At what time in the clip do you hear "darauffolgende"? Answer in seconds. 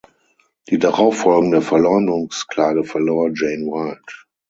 0.79-1.61